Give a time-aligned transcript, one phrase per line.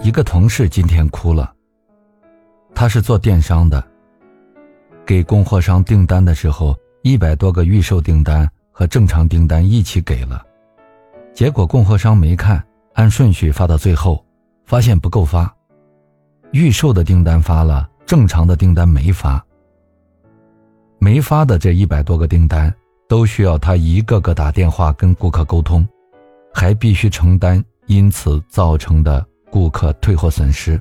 [0.00, 1.52] 一个同事今天哭了。
[2.74, 3.84] 他是做电商的，
[5.04, 10.40] 给供货商订单的时候，一百多个预售订单和正常订单一起给了，
[11.34, 14.24] 结果供货商没看，按顺序发到最后，
[14.64, 15.52] 发现不够发，
[16.52, 19.44] 预售的订单发了，正常的订单没发。
[21.00, 22.72] 没发的这一百多个订单，
[23.08, 25.86] 都需要他一个个打电话跟顾客沟通，
[26.54, 30.80] 还必须承担因此造成的顾客退货损失。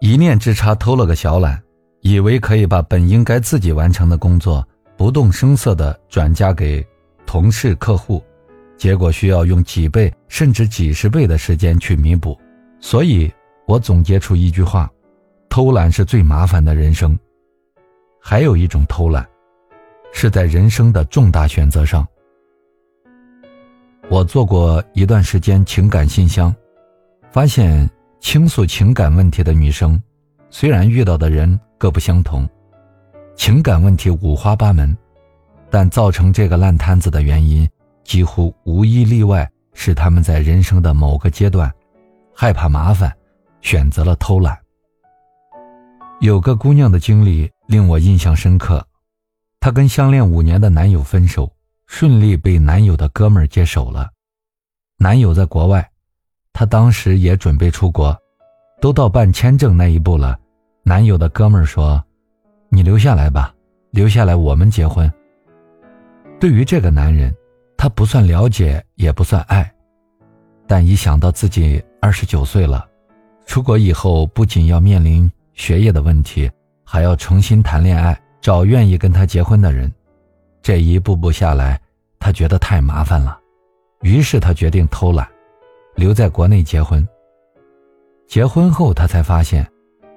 [0.00, 1.62] 一念之差，偷了个小懒，
[2.00, 6.86] 以为可以把本应该自己完成的工作不动声色地转嫁给
[7.24, 8.22] 同事、客户，
[8.76, 12.38] 结果需要用几倍甚至几十倍的时间去弥补。
[12.80, 13.32] 所以，
[13.66, 14.90] 我总结出一句话：
[15.48, 17.18] 偷懒是最麻烦的人生。
[18.20, 19.26] 还有一种偷懒。
[20.12, 22.06] 是在人生的重大选择上。
[24.08, 26.54] 我做过一段时间情感信箱，
[27.30, 27.86] 发现
[28.26, 30.02] 倾诉情感问题的女生，
[30.50, 32.44] 虽然遇到的人各不相同，
[33.36, 34.98] 情感问题五花八门，
[35.70, 37.64] 但造成这个烂摊子的原因，
[38.02, 41.72] 几乎无一例外是他们在人生的某个阶段，
[42.34, 43.16] 害怕麻烦，
[43.60, 44.58] 选择了偷懒。
[46.18, 48.84] 有个姑娘的经历令我印象深刻。
[49.60, 51.48] 她跟相恋五年的男友分手，
[51.86, 54.10] 顺利被男友的哥们儿接手了。
[54.98, 55.88] 男友在国外，
[56.58, 58.18] 她当时也准备出国，
[58.80, 60.38] 都到办签证那一步了。
[60.82, 62.02] 男友的哥们儿说
[62.72, 63.54] ：“你留下来吧，
[63.90, 65.12] 留下来我们结婚。”
[66.40, 67.30] 对于这个男人，
[67.76, 69.70] 她不算了解，也不算爱，
[70.66, 72.88] 但一想到自己二十九岁了，
[73.44, 76.50] 出国以后不仅要面临学业的问题，
[76.86, 78.18] 还要重新谈恋爱。
[78.40, 79.92] 找愿意跟他结婚的人，
[80.62, 81.78] 这一步步下来，
[82.18, 83.38] 他觉得太麻烦了，
[84.00, 85.28] 于是他决定偷懒，
[85.96, 87.06] 留在国内结婚。
[88.28, 89.66] 结婚后，他才发现，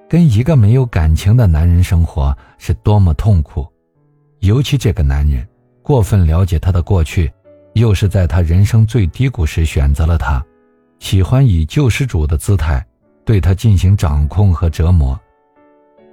[0.08, 3.66] 跟一个没有感情的男人生活是多么痛苦，
[4.40, 5.46] 尤其这个男人
[5.82, 7.32] 过分了解他的过去，
[7.72, 10.44] 又是在他人生最低谷时选择了他，
[10.98, 12.84] 喜欢以救世主的姿态
[13.24, 15.18] 对他进行掌控和折磨，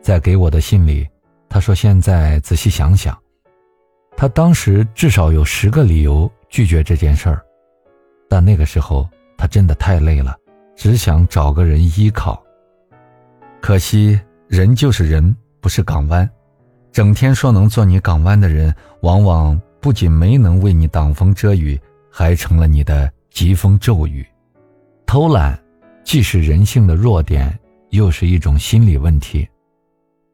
[0.01, 1.07] 在给我的信里。
[1.49, 3.17] 他说：“现在仔细想想，
[4.17, 7.41] 他当时至少有十个理由拒绝这件事儿，
[8.29, 10.35] 但那个时候他真的太累了，
[10.75, 12.41] 只想找个人依靠。
[13.61, 16.29] 可惜人就是人，不是港湾，
[16.91, 21.79] 整天说能做你港湾的人，往往不仅没能为你挡风遮雨，
[22.11, 24.25] 还成了你的疾风骤雨。
[25.05, 25.57] 偷懒，
[26.03, 27.57] 既是人性的弱点，
[27.91, 29.47] 又是一种心理问题。”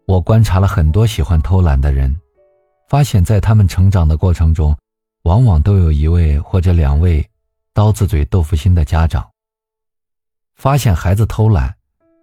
[0.06, 2.14] 我观察了很多喜欢偷懒的人，
[2.90, 4.76] 发现，在他们成长的过程中，
[5.24, 7.26] 往往都有一位或者两位
[7.74, 9.28] 刀子嘴豆腐心的家长。
[10.56, 11.74] 发现孩子偷懒，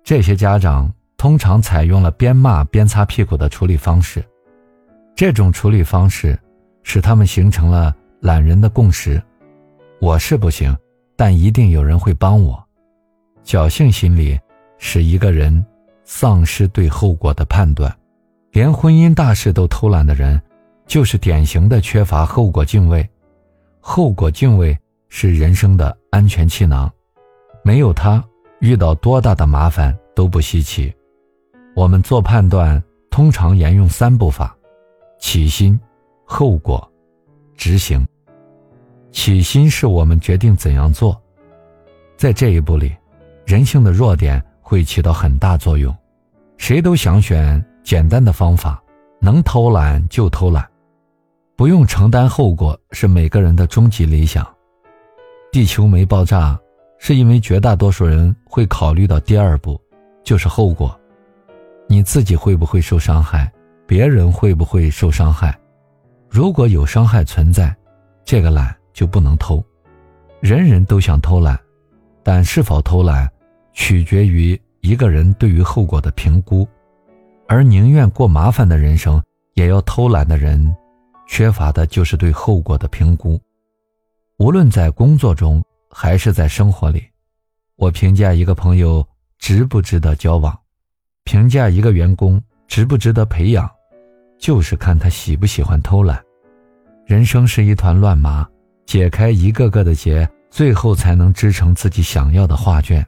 [0.05, 4.25] 这些家长通常采用了边骂边擦屁股的处理方式。
[5.15, 6.39] 这种处理方式
[6.83, 9.23] 使他们形成了懒人的共识：
[10.01, 10.77] 我是不行，
[11.17, 12.63] 但一定有人会帮我。
[13.45, 14.39] 侥幸心理
[14.79, 15.65] 使一个人。
[16.13, 17.97] 丧失对后果的判断，
[18.51, 20.43] 连婚姻大事都偷懒的人，
[20.85, 23.09] 就是典型的缺乏后果敬畏。
[23.79, 24.77] 后果敬畏
[25.11, 26.91] 是人生的安全气囊，
[27.63, 28.25] 没有它，
[28.61, 30.91] 遇到多大的麻烦都不稀奇。
[31.75, 34.57] 我们做判断通常沿用三步法：
[35.19, 35.79] 起心、
[36.25, 36.91] 后果、
[37.57, 38.07] 执行。
[39.11, 41.21] 起心是我们决定怎样做，
[42.17, 42.95] 在这一步里，
[43.45, 45.95] 人性的弱点会起到很大作用。
[46.57, 48.81] 谁都想选简单的方法，
[49.21, 50.65] 能偷懒就偷懒，
[51.57, 54.47] 不用承担后果是每个人的终极理想。
[55.53, 56.59] 地球没爆炸，
[56.99, 59.81] 是因为绝大多数人会考虑到第二步，
[60.23, 60.99] 就是后果。
[61.89, 63.51] 你自己会不会受伤害？
[63.87, 65.59] 别人会不会受伤害？
[66.29, 67.77] 如果有伤害存在，
[68.25, 69.63] 这个懒就不能偷。
[70.41, 71.59] 人人都想偷懒，
[72.23, 73.29] 但是否偷懒，
[73.73, 74.61] 取决于。
[74.83, 76.67] 一个人对于后果的评估，
[77.47, 79.23] 而宁愿过麻烦的人生
[79.53, 80.75] 也要偷懒的人，
[81.29, 83.39] 缺乏的就是对后果的评估。
[84.41, 87.05] 无论在工作中还是在生活里，
[87.77, 89.07] 我评价一个朋友
[89.39, 90.59] 值不值得交往，
[91.25, 93.71] 评价一个员工值不值得培养，
[94.39, 96.19] 就是看他喜不喜欢偷懒。
[97.05, 98.49] 人生是一团乱麻，
[98.87, 103.07] 解开一个个的结，最后才能织成自己想要的画卷。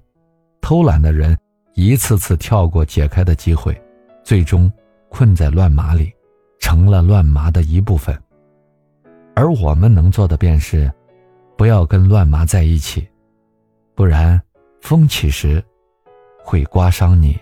[0.60, 1.34] 偷懒的人。
[1.74, 3.74] 一次次跳过解开的机会，
[4.22, 4.70] 最终
[5.08, 6.12] 困在乱麻里，
[6.60, 8.14] 成了乱麻的一部分。
[9.34, 10.92] 而我们能做的便是，
[11.62, 13.06] 不要跟乱麻在一起，
[13.94, 14.42] 不然
[14.80, 15.64] 风起时，
[16.42, 17.38] 会刮伤你。